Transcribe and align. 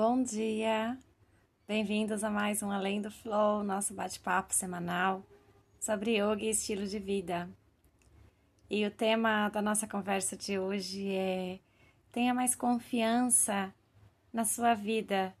Bom 0.00 0.22
dia! 0.22 0.96
Bem-vindos 1.66 2.22
a 2.22 2.30
mais 2.30 2.62
um 2.62 2.70
Além 2.70 3.02
do 3.02 3.10
Flow, 3.10 3.64
nosso 3.64 3.92
bate-papo 3.92 4.54
semanal 4.54 5.24
sobre 5.80 6.20
yoga 6.20 6.44
e 6.44 6.50
estilo 6.50 6.86
de 6.86 7.00
vida. 7.00 7.50
E 8.70 8.86
o 8.86 8.92
tema 8.92 9.48
da 9.48 9.60
nossa 9.60 9.88
conversa 9.88 10.36
de 10.36 10.56
hoje 10.56 11.10
é: 11.10 11.58
tenha 12.12 12.32
mais 12.32 12.54
confiança 12.54 13.74
na 14.32 14.44
sua 14.44 14.72
vida. 14.72 15.34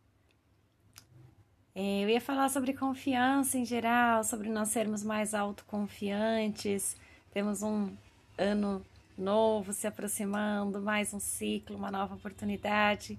É, 1.72 2.02
eu 2.02 2.08
ia 2.08 2.20
falar 2.20 2.48
sobre 2.48 2.72
confiança 2.72 3.56
em 3.58 3.64
geral, 3.64 4.24
sobre 4.24 4.48
nós 4.48 4.70
sermos 4.70 5.04
mais 5.04 5.34
autoconfiantes. 5.34 6.96
Temos 7.30 7.62
um 7.62 7.96
ano 8.36 8.84
novo 9.16 9.72
se 9.72 9.86
aproximando, 9.86 10.80
mais 10.80 11.14
um 11.14 11.20
ciclo, 11.20 11.76
uma 11.76 11.92
nova 11.92 12.16
oportunidade. 12.16 13.16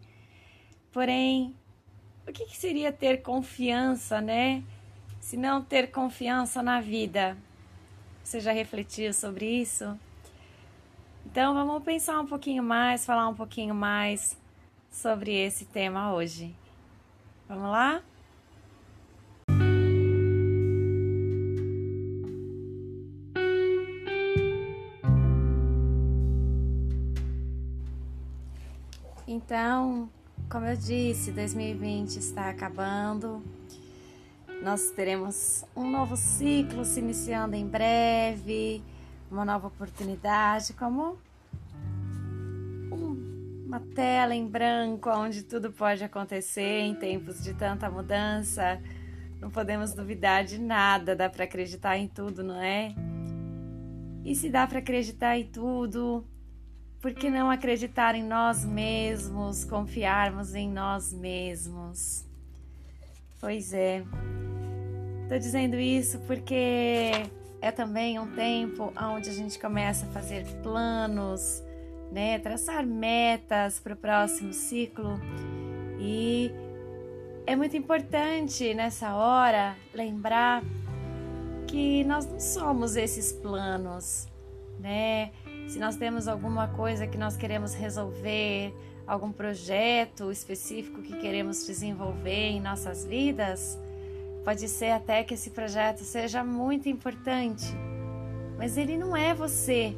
Porém, 0.91 1.55
o 2.27 2.31
que, 2.31 2.45
que 2.45 2.57
seria 2.57 2.91
ter 2.91 3.21
confiança, 3.21 4.20
né? 4.21 4.63
Se 5.20 5.38
não 5.38 5.62
ter 5.62 5.91
confiança 5.91 6.63
na 6.63 6.81
vida. 6.81 7.38
Você 8.23 8.39
já 8.39 8.52
refletiu 8.52 9.13
sobre 9.13 9.45
isso? 9.45 9.98
Então 11.25 11.53
vamos 11.53 11.84
pensar 11.84 12.20
um 12.20 12.25
pouquinho 12.25 12.63
mais, 12.63 13.05
falar 13.05 13.27
um 13.27 13.35
pouquinho 13.35 13.75
mais 13.75 14.38
sobre 14.91 15.34
esse 15.34 15.65
tema 15.65 16.13
hoje. 16.13 16.55
Vamos 17.48 17.70
lá? 17.70 18.01
Então, 29.27 30.09
como 30.50 30.66
eu 30.66 30.76
disse, 30.76 31.32
2020 31.32 32.18
está 32.18 32.50
acabando. 32.50 33.44
Nós 34.64 34.90
teremos 34.92 35.64
um 35.76 35.90
novo 35.90 36.18
ciclo 36.18 36.84
se 36.84 37.00
iniciando 37.00 37.55
em 37.55 37.68
breve, 37.68 38.84
uma 39.30 39.46
nova 39.46 39.68
oportunidade, 39.68 40.74
como 40.74 41.20
uma 43.66 43.80
tela 43.94 44.34
em 44.34 44.48
branco 44.48 45.12
onde 45.12 45.44
tudo 45.44 45.72
pode 45.72 46.04
acontecer 46.04 46.80
em 46.82 46.96
tempos 46.96 47.44
de 47.44 47.54
tanta 47.54 47.88
mudança. 47.88 48.82
Não 49.40 49.52
podemos 49.52 49.94
duvidar 49.94 50.44
de 50.44 50.60
nada, 50.60 51.16
dá 51.16 51.30
para 51.30 51.44
acreditar 51.44 51.96
em 51.96 52.08
tudo, 52.08 52.44
não 52.44 52.60
é? 52.60 52.96
E 54.26 54.34
se 54.34 54.50
dá 54.50 54.66
para 54.66 54.80
acreditar 54.80 55.38
em 55.38 55.46
tudo, 55.46 56.26
por 57.02 57.14
que 57.14 57.30
não 57.30 57.50
acreditar 57.50 58.16
em 58.16 58.24
nós 58.24 58.66
mesmos, 58.66 59.64
confiarmos 59.64 60.54
em 60.54 60.70
nós 60.70 61.14
mesmos? 61.14 62.26
Pois 63.40 63.74
é, 63.74 64.03
estou 65.24 65.40
dizendo 65.40 65.80
isso 65.80 66.20
porque 66.28 67.12
é 67.62 67.72
também 67.72 68.20
um 68.20 68.28
tempo 68.36 68.92
onde 69.02 69.30
a 69.30 69.34
gente 69.34 69.58
começa 69.58 70.06
a 70.06 70.09
fazer 70.09 70.46
planos, 70.62 71.64
né? 72.12 72.38
Traçar 72.40 72.86
metas 72.86 73.80
para 73.80 73.94
o 73.94 73.97
próximo 73.97 74.52
ciclo 74.52 75.20
e 76.00 76.52
é 77.46 77.56
muito 77.56 77.78
importante 77.78 78.74
nessa 78.74 79.16
hora 79.16 79.78
lembrar 79.94 80.64
que 81.66 82.03
nós 82.03 82.25
não 82.25 82.40
somos 82.40 82.96
esses 82.96 83.31
planos, 83.31 84.28
né? 84.80 85.31
Se 85.69 85.78
nós 85.78 85.95
temos 85.95 86.28
alguma 86.28 86.67
coisa 86.69 87.06
que 87.06 87.16
nós 87.16 87.38
queremos 87.38 87.75
resolver, 87.75 88.73
algum 89.06 89.31
projeto 89.31 90.31
específico 90.31 91.03
que 91.03 91.16
queremos 91.19 91.63
desenvolver 91.63 92.50
em 92.50 92.59
nossas 92.59 93.06
vidas, 93.06 93.78
pode 94.44 94.68
ser 94.68 94.90
até 94.90 95.24
que 95.24 95.35
esse 95.35 95.52
projeto 95.52 96.00
seja 96.00 96.44
muito 96.44 96.90
importante, 96.90 97.68
mas 98.58 98.78
ele 98.78 98.97
não 98.97 99.16
é 99.16 99.31
você. 99.31 99.96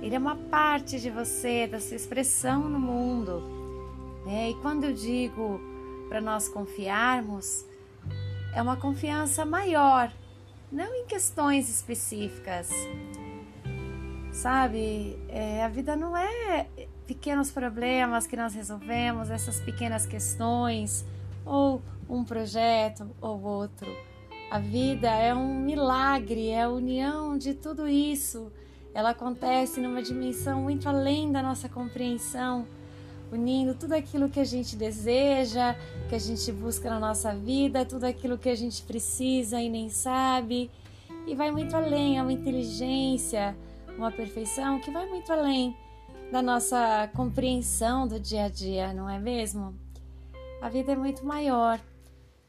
Ele 0.00 0.14
é 0.14 0.18
uma 0.18 0.34
parte 0.34 0.98
de 0.98 1.10
você, 1.10 1.66
da 1.66 1.78
sua 1.78 1.96
expressão 1.96 2.66
no 2.66 2.80
mundo. 2.80 3.42
Né? 4.24 4.48
E 4.48 4.54
quando 4.62 4.84
eu 4.84 4.94
digo 4.94 5.60
para 6.08 6.22
nós 6.22 6.48
confiarmos, 6.48 7.66
é 8.54 8.62
uma 8.62 8.78
confiança 8.78 9.44
maior, 9.44 10.10
não 10.72 10.94
em 10.94 11.04
questões 11.04 11.68
específicas, 11.68 12.70
sabe? 14.36 15.18
É, 15.28 15.64
a 15.64 15.68
vida 15.68 15.96
não 15.96 16.14
é 16.14 16.66
pequenos 17.06 17.50
problemas 17.50 18.26
que 18.26 18.36
nós 18.36 18.54
resolvemos, 18.54 19.30
essas 19.30 19.60
pequenas 19.60 20.04
questões, 20.04 21.04
ou 21.44 21.80
um 22.08 22.22
projeto 22.22 23.08
ou 23.20 23.42
outro. 23.42 23.90
A 24.50 24.58
vida 24.58 25.08
é 25.08 25.34
um 25.34 25.60
milagre, 25.60 26.50
é 26.50 26.62
a 26.62 26.68
união 26.68 27.38
de 27.38 27.54
tudo 27.54 27.88
isso. 27.88 28.52
Ela 28.94 29.10
acontece 29.10 29.80
numa 29.80 30.02
dimensão 30.02 30.62
muito 30.62 30.88
além 30.88 31.32
da 31.32 31.42
nossa 31.42 31.68
compreensão, 31.68 32.66
unindo 33.32 33.74
tudo 33.74 33.94
aquilo 33.94 34.28
que 34.28 34.38
a 34.38 34.44
gente 34.44 34.76
deseja, 34.76 35.74
que 36.08 36.14
a 36.14 36.20
gente 36.20 36.52
busca 36.52 36.90
na 36.90 37.00
nossa 37.00 37.34
vida, 37.34 37.84
tudo 37.84 38.04
aquilo 38.04 38.36
que 38.38 38.50
a 38.50 38.54
gente 38.54 38.82
precisa 38.82 39.60
e 39.60 39.68
nem 39.68 39.88
sabe. 39.88 40.70
E 41.26 41.34
vai 41.34 41.50
muito 41.50 41.74
além, 41.74 42.18
é 42.18 42.22
uma 42.22 42.32
inteligência, 42.32 43.56
uma 43.96 44.10
perfeição 44.10 44.80
que 44.80 44.90
vai 44.90 45.06
muito 45.06 45.32
além 45.32 45.76
da 46.30 46.42
nossa 46.42 47.08
compreensão 47.14 48.06
do 48.06 48.18
dia 48.18 48.44
a 48.44 48.48
dia, 48.48 48.92
não 48.92 49.08
é 49.08 49.18
mesmo? 49.18 49.74
A 50.60 50.68
vida 50.68 50.92
é 50.92 50.96
muito 50.96 51.24
maior. 51.24 51.80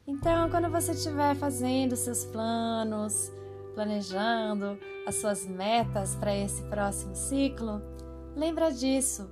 Então, 0.06 0.50
quando 0.50 0.70
você 0.70 0.92
estiver 0.92 1.36
fazendo 1.36 1.94
seus 1.94 2.24
planos, 2.24 3.30
planejando 3.74 4.78
as 5.06 5.16
suas 5.16 5.46
metas 5.46 6.14
para 6.16 6.34
esse 6.34 6.62
próximo 6.62 7.14
ciclo, 7.14 7.82
lembra 8.34 8.72
disso. 8.72 9.30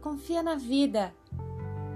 Confia 0.00 0.42
na 0.42 0.54
vida. 0.54 1.12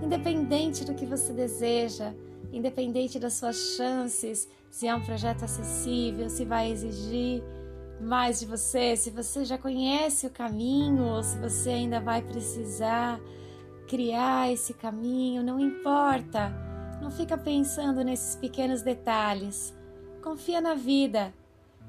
Independente 0.02 0.84
do 0.84 0.94
que 0.94 1.06
você 1.06 1.32
deseja, 1.32 2.12
independente 2.52 3.18
das 3.18 3.34
suas 3.34 3.56
chances, 3.76 4.48
se 4.70 4.88
é 4.88 4.94
um 4.94 5.04
projeto 5.04 5.44
acessível, 5.44 6.28
se 6.28 6.44
vai 6.44 6.72
exigir 6.72 7.42
mais 8.02 8.40
de 8.40 8.46
você, 8.46 8.96
se 8.96 9.10
você 9.10 9.44
já 9.44 9.56
conhece 9.56 10.26
o 10.26 10.30
caminho 10.30 11.04
ou 11.04 11.22
se 11.22 11.38
você 11.38 11.70
ainda 11.70 12.00
vai 12.00 12.20
precisar 12.22 13.20
criar 13.86 14.50
esse 14.50 14.74
caminho, 14.74 15.42
não 15.42 15.60
importa. 15.60 16.52
Não 17.00 17.10
fica 17.10 17.36
pensando 17.36 18.02
nesses 18.02 18.36
pequenos 18.36 18.82
detalhes. 18.82 19.74
Confia 20.22 20.60
na 20.60 20.74
vida. 20.74 21.32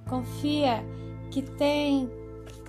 Confia 0.09 0.84
que 1.31 1.41
tem 1.41 2.09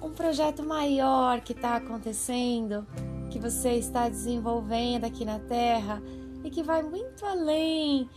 um 0.00 0.10
projeto 0.10 0.62
maior 0.62 1.40
que 1.40 1.52
está 1.52 1.76
acontecendo, 1.76 2.86
que 3.30 3.38
você 3.38 3.72
está 3.72 4.08
desenvolvendo 4.08 5.04
aqui 5.04 5.24
na 5.24 5.38
Terra 5.38 6.02
e 6.44 6.50
que 6.50 6.62
vai 6.62 6.82
muito 6.82 7.24
além 7.24 8.08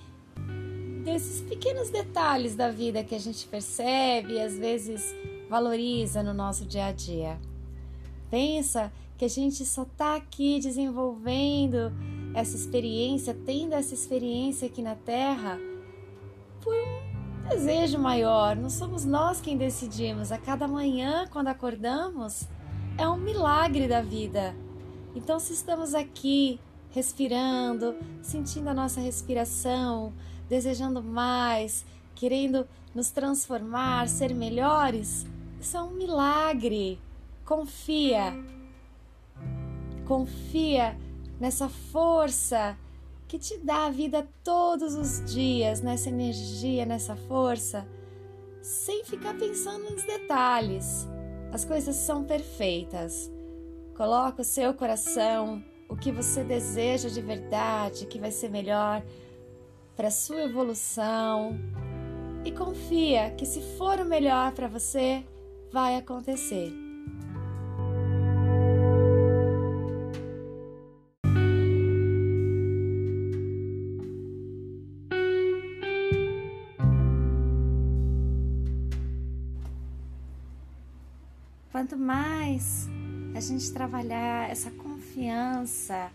desses 1.08 1.40
pequenos 1.40 1.90
detalhes 1.90 2.54
da 2.54 2.70
vida 2.70 3.02
que 3.02 3.16
a 3.16 3.20
gente 3.20 3.48
percebe 3.48 4.34
e 4.34 4.42
às 4.42 4.58
vezes 4.58 5.16
valoriza 5.50 6.22
no 6.22 6.34
nosso 6.34 6.66
dia 6.66 6.88
a 6.88 6.92
dia. 6.92 7.40
Pensa 8.30 8.92
que 9.18 9.24
a 9.24 9.30
gente 9.30 9.64
só 9.64 9.84
está 9.84 10.18
aqui 10.18 10.60
desenvolvendo 10.60 11.94
essa 12.34 12.58
experiência, 12.58 13.34
tendo 13.34 13.74
essa 13.74 13.94
experiência 13.94 14.68
aqui 14.68 14.82
na 14.82 14.96
Terra, 14.96 15.58
por 16.62 16.76
um 16.76 17.50
desejo 17.50 17.98
maior. 17.98 18.58
Não 18.58 18.70
somos 18.70 19.06
nós 19.06 19.40
quem 19.40 19.56
decidimos. 19.56 20.30
A 20.34 20.38
cada 20.38 20.68
manhã, 20.68 21.26
quando 21.32 21.48
acordamos, 21.48 22.50
é 22.98 23.08
um 23.08 23.16
milagre 23.16 23.88
da 23.88 24.02
vida. 24.02 24.54
Então, 25.16 25.40
se 25.40 25.54
estamos 25.54 25.96
aqui 25.96 26.60
respirando, 26.92 27.96
sentindo 28.22 28.68
a 28.68 28.74
nossa 28.74 29.00
respiração, 29.00 30.14
desejando 30.50 31.02
mais, 31.04 31.86
querendo 32.16 32.68
nos 32.94 33.12
transformar, 33.12 34.08
ser 34.08 34.34
melhores, 34.34 35.26
isso 35.60 35.78
é 35.78 35.82
um 35.82 35.92
milagre. 35.92 37.00
Confia. 37.46 38.34
Confia 40.06 40.98
nessa 41.40 41.68
força 41.70 42.78
que 43.28 43.38
te 43.38 43.58
dá 43.58 43.86
a 43.86 43.90
vida 43.90 44.28
todos 44.44 44.96
os 44.96 45.24
dias, 45.32 45.82
nessa 45.82 46.10
energia, 46.10 46.86
nessa 46.86 47.16
força, 47.16 47.88
sem 48.62 49.04
ficar 49.04 49.38
pensando 49.38 49.90
nos 49.90 50.04
detalhes. 50.04 51.08
As 51.52 51.66
coisas 51.66 51.96
são 51.96 52.24
perfeitas. 52.24 53.32
Coloca 53.96 54.42
o 54.42 54.46
seu 54.46 54.74
coração, 54.74 55.64
o 55.90 55.96
que 55.96 56.12
você 56.12 56.44
deseja 56.44 57.10
de 57.10 57.22
verdade, 57.22 58.06
que 58.06 58.20
vai 58.20 58.32
ser 58.32 58.50
melhor 58.50 59.04
para 59.98 60.12
sua 60.12 60.44
evolução 60.44 61.60
e 62.46 62.52
confia 62.52 63.32
que 63.32 63.48
se 63.48 63.60
for 63.80 64.00
o 64.00 64.06
melhor 64.06 64.52
para 64.52 64.68
você, 64.68 65.26
vai 65.72 65.96
acontecer. 65.96 66.72
Quanto 81.72 81.98
mais 81.98 82.88
a 83.36 83.40
gente 83.40 83.74
trabalhar 83.74 84.50
essa 84.52 84.70
confiança, 84.70 86.12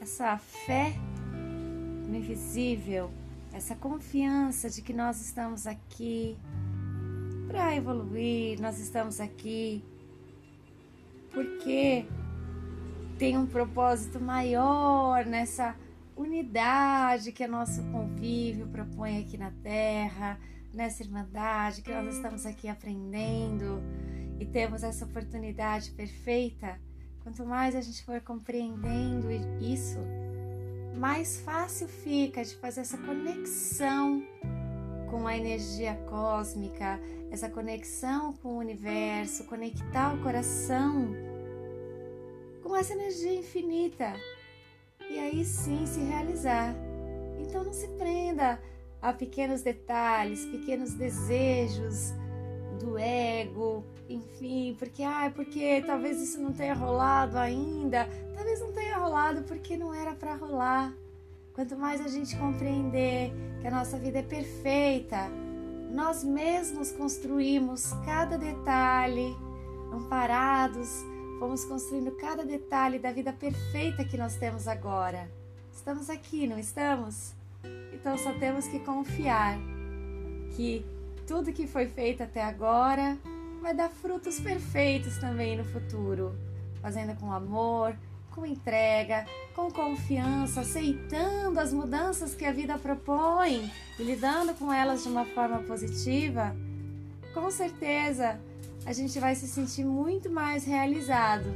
essa 0.00 0.36
fé 0.36 0.94
invisível, 2.14 3.10
essa 3.52 3.74
confiança 3.74 4.70
de 4.70 4.82
que 4.82 4.92
nós 4.92 5.20
estamos 5.20 5.66
aqui 5.66 6.36
para 7.46 7.76
evoluir, 7.76 8.60
nós 8.60 8.78
estamos 8.78 9.20
aqui 9.20 9.84
porque 11.30 12.06
tem 13.18 13.36
um 13.36 13.46
propósito 13.46 14.20
maior 14.20 15.24
nessa 15.24 15.76
unidade 16.16 17.32
que 17.32 17.42
é 17.42 17.46
nosso 17.46 17.82
convívio 17.84 18.66
propõe 18.68 19.18
aqui 19.18 19.36
na 19.36 19.50
Terra, 19.62 20.38
nessa 20.72 21.02
irmandade 21.02 21.82
que 21.82 21.92
nós 21.92 22.14
estamos 22.14 22.46
aqui 22.46 22.68
aprendendo 22.68 23.82
e 24.38 24.46
temos 24.46 24.82
essa 24.82 25.04
oportunidade 25.04 25.90
perfeita. 25.92 26.78
Quanto 27.22 27.44
mais 27.46 27.76
a 27.76 27.80
gente 27.80 28.04
for 28.04 28.20
compreendendo 28.20 29.30
isso, 29.60 29.98
mais 30.94 31.40
fácil 31.40 31.88
fica 31.88 32.44
de 32.44 32.54
fazer 32.56 32.82
essa 32.82 32.98
conexão 32.98 34.22
com 35.10 35.26
a 35.26 35.36
energia 35.36 35.94
cósmica, 36.08 36.98
essa 37.30 37.48
conexão 37.48 38.32
com 38.34 38.50
o 38.50 38.58
universo, 38.58 39.44
conectar 39.44 40.14
o 40.14 40.22
coração 40.22 41.14
com 42.62 42.76
essa 42.76 42.94
energia 42.94 43.34
infinita 43.34 44.14
e 45.10 45.18
aí 45.18 45.44
sim 45.44 45.84
se 45.86 46.00
realizar. 46.00 46.74
Então 47.38 47.64
não 47.64 47.72
se 47.72 47.88
prenda 47.88 48.58
a 49.00 49.12
pequenos 49.12 49.62
detalhes, 49.62 50.46
pequenos 50.46 50.94
desejos 50.94 52.14
do 52.80 52.96
ego, 52.98 53.84
enfim, 54.08 54.76
porque 54.78 55.02
ah, 55.02 55.30
porque 55.34 55.82
talvez 55.86 56.20
isso 56.20 56.40
não 56.40 56.52
tenha 56.52 56.74
rolado 56.74 57.36
ainda, 57.36 58.08
talvez 58.34 58.60
não 58.60 58.72
tenha 58.72 58.91
rolado 59.02 59.42
porque 59.42 59.76
não 59.76 59.92
era 59.92 60.14
para 60.14 60.34
rolar. 60.34 60.94
Quanto 61.54 61.76
mais 61.76 62.00
a 62.00 62.08
gente 62.08 62.36
compreender 62.36 63.32
que 63.60 63.66
a 63.66 63.70
nossa 63.70 63.98
vida 63.98 64.20
é 64.20 64.22
perfeita, 64.22 65.28
nós 65.90 66.24
mesmos 66.24 66.90
construímos 66.92 67.92
cada 68.06 68.38
detalhe, 68.38 69.36
amparados 69.92 71.04
Fomos 71.42 71.64
construindo 71.64 72.12
cada 72.12 72.44
detalhe 72.44 73.00
da 73.00 73.10
vida 73.10 73.32
perfeita 73.32 74.04
que 74.04 74.16
nós 74.16 74.36
temos 74.36 74.68
agora. 74.68 75.28
Estamos 75.74 76.08
aqui, 76.08 76.46
não 76.46 76.56
estamos? 76.56 77.34
Então 77.92 78.16
só 78.16 78.32
temos 78.34 78.68
que 78.68 78.78
confiar 78.78 79.58
que 80.54 80.86
tudo 81.26 81.52
que 81.52 81.66
foi 81.66 81.88
feito 81.88 82.22
até 82.22 82.44
agora 82.44 83.18
vai 83.60 83.74
dar 83.74 83.90
frutos 83.90 84.38
perfeitos 84.38 85.18
também 85.18 85.56
no 85.56 85.64
futuro, 85.64 86.32
fazendo 86.80 87.18
com 87.18 87.32
amor, 87.32 87.96
com 88.34 88.44
entrega, 88.46 89.26
com 89.54 89.70
confiança, 89.70 90.60
aceitando 90.60 91.60
as 91.60 91.72
mudanças 91.72 92.34
que 92.34 92.44
a 92.44 92.52
vida 92.52 92.78
propõe 92.78 93.70
e 93.98 94.02
lidando 94.02 94.54
com 94.54 94.72
elas 94.72 95.02
de 95.02 95.08
uma 95.08 95.24
forma 95.24 95.58
positiva. 95.60 96.54
Com 97.34 97.50
certeza, 97.50 98.40
a 98.84 98.92
gente 98.92 99.18
vai 99.20 99.34
se 99.34 99.46
sentir 99.46 99.84
muito 99.84 100.30
mais 100.30 100.64
realizado, 100.64 101.46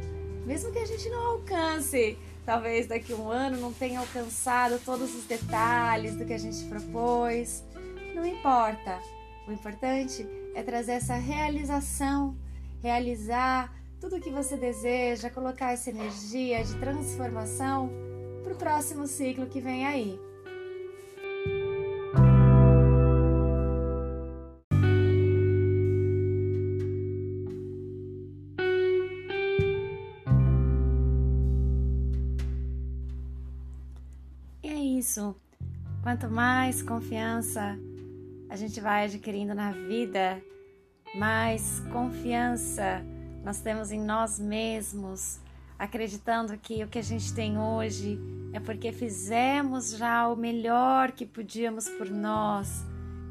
mesmo 0.47 0.73
que 0.73 0.79
a 0.79 0.87
gente 0.87 1.09
não 1.09 1.33
alcance, 1.33 2.17
talvez 2.45 2.87
daqui 2.87 3.13
a 3.13 3.17
um 3.17 3.29
ano 3.29 3.61
não 3.61 3.73
tenha 3.73 3.99
alcançado 3.99 4.79
todos 4.85 5.15
os 5.15 5.25
detalhes 5.25 6.15
do 6.15 6.25
que 6.25 6.33
a 6.33 6.39
gente 6.39 6.65
propôs. 6.67 7.65
Não 8.15 8.25
importa. 8.25 9.01
O 9.49 9.53
importante 9.53 10.27
é 10.55 10.63
trazer 10.63 10.93
essa 10.93 11.15
realização, 11.15 12.37
realizar 12.83 13.76
tudo 14.01 14.17
o 14.17 14.21
que 14.21 14.31
você 14.31 14.57
deseja, 14.57 15.31
colocar 15.31 15.73
essa 15.73 15.91
energia 15.91 16.63
de 16.63 16.75
transformação 16.79 17.91
para 18.43 18.53
o 18.53 18.57
próximo 18.57 19.07
ciclo 19.07 19.47
que 19.47 19.61
vem 19.61 19.87
aí. 19.87 20.19
isso, 35.07 35.37
quanto 36.03 36.29
mais 36.29 36.83
confiança 36.83 37.79
a 38.49 38.57
gente 38.57 38.81
vai 38.81 39.05
adquirindo 39.05 39.55
na 39.55 39.71
vida, 39.71 40.43
mais 41.15 41.81
confiança 41.93 43.05
nós 43.47 43.61
temos 43.61 43.93
em 43.93 44.01
nós 44.01 44.41
mesmos, 44.41 45.39
acreditando 45.79 46.59
que 46.59 46.83
o 46.83 46.89
que 46.89 46.99
a 46.99 47.03
gente 47.03 47.33
tem 47.33 47.57
hoje 47.57 48.19
é 48.53 48.59
porque 48.59 48.91
fizemos 48.91 49.93
já 49.93 50.27
o 50.27 50.35
melhor 50.35 51.13
que 51.13 51.25
podíamos 51.25 51.89
por 51.89 52.11
nós 52.11 52.85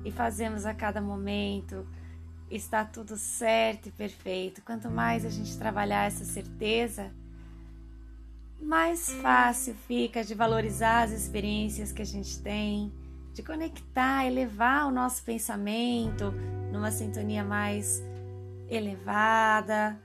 e 0.05 0.11
fazemos 0.11 0.65
a 0.65 0.73
cada 0.73 1.01
momento. 1.01 1.85
Está 2.49 2.85
tudo 2.85 3.17
certo 3.17 3.89
e 3.89 3.91
perfeito. 3.91 4.61
Quanto 4.61 4.89
mais 4.89 5.25
a 5.25 5.29
gente 5.29 5.57
trabalhar 5.57 6.05
essa 6.05 6.23
certeza, 6.23 7.11
mais 8.61 9.11
fácil 9.15 9.75
fica 9.85 10.23
de 10.23 10.33
valorizar 10.33 11.03
as 11.03 11.11
experiências 11.11 11.91
que 11.91 12.01
a 12.01 12.05
gente 12.05 12.39
tem, 12.39 12.89
de 13.33 13.43
conectar, 13.43 14.25
elevar 14.25 14.87
o 14.87 14.91
nosso 14.91 15.21
pensamento 15.25 16.31
numa 16.71 16.89
sintonia 16.89 17.43
mais 17.43 18.01
elevada 18.69 19.99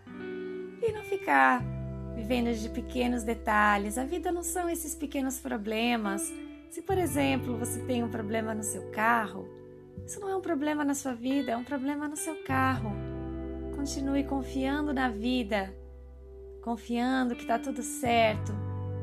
e 0.83 0.93
não 0.93 1.03
ficar 1.03 1.63
vivendo 2.15 2.55
de 2.55 2.69
pequenos 2.69 3.23
detalhes. 3.23 3.99
A 3.99 4.05
vida 4.05 4.31
não 4.31 4.43
são 4.43 4.69
esses 4.69 4.95
pequenos 4.95 5.39
problemas. 5.39 6.33
Se, 6.71 6.83
por 6.83 6.99
exemplo, 6.99 7.57
você 7.57 7.81
tem 7.81 8.03
um 8.03 8.09
problema 8.09 8.55
no 8.55 8.63
seu 8.63 8.91
carro, 8.91 9.49
isso 10.07 10.21
não 10.21 10.29
é 10.29 10.37
um 10.37 10.41
problema 10.41 10.85
na 10.85 10.95
sua 10.95 11.15
vida, 11.15 11.53
é 11.53 11.57
um 11.57 11.65
problema 11.65 12.09
no 12.09 12.17
seu 12.17 12.37
carro. 12.45 12.93
Continue 13.75 14.25
confiando 14.25 14.93
na 14.93 15.09
vida 15.09 15.75
confiando 16.61 17.35
que 17.35 17.43
está 17.43 17.59
tudo 17.59 17.83
certo, 17.83 18.53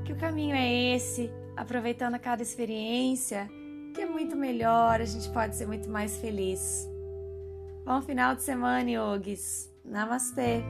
que 0.05 0.13
o 0.13 0.15
caminho 0.15 0.55
é 0.55 0.95
esse, 0.95 1.29
aproveitando 1.55 2.17
cada 2.19 2.41
experiência, 2.41 3.49
que 3.93 4.01
é 4.01 4.05
muito 4.05 4.35
melhor, 4.35 5.01
a 5.01 5.05
gente 5.05 5.29
pode 5.31 5.55
ser 5.55 5.65
muito 5.65 5.89
mais 5.89 6.17
feliz. 6.17 6.87
Bom 7.87 8.01
final 8.01 8.35
de 8.35 8.41
semana, 8.41 8.91
yogis. 8.91 9.73
Namastê! 9.85 10.61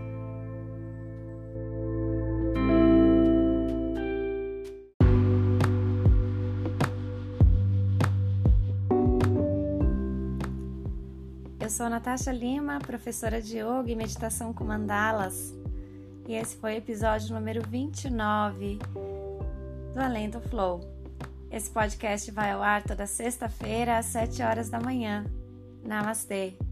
Eu 11.60 11.72
sou 11.72 11.90
Natasha 11.90 12.32
Lima, 12.32 12.78
professora 12.78 13.42
de 13.42 13.58
Yoga 13.58 13.90
e 13.90 13.96
Meditação 13.96 14.54
com 14.54 14.64
Mandalas. 14.64 15.56
E 16.28 16.36
esse 16.36 16.56
foi 16.58 16.76
o 16.76 16.78
episódio 16.78 17.34
número 17.34 17.68
29 17.68 18.78
do 19.92 20.00
Além 20.00 20.30
do 20.30 20.40
Flow. 20.40 20.82
Esse 21.50 21.72
podcast 21.72 22.30
vai 22.30 22.52
ao 22.52 22.62
ar 22.62 22.84
toda 22.84 23.08
sexta-feira 23.08 23.98
às 23.98 24.06
7 24.06 24.44
horas 24.44 24.70
da 24.70 24.80
manhã. 24.80 25.26
Namastê! 25.84 26.67